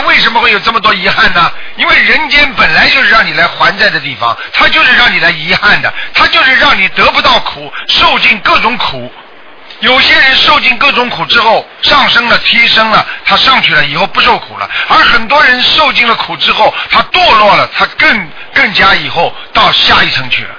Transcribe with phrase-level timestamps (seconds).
[0.00, 1.52] 为什么会有这么多遗憾呢？
[1.76, 9.12] 因为人间本来就是让你来还债的地方它就是让你来遗憾的它就是让你得不到苦受尽各种苦。
[9.80, 14.68] 有些人受尽各种苦之后上升了提升了他上去了以后不受苦了。
[14.88, 20.50] 而很多人受尽了苦之后他堕落了他更更加以后到下一层去了。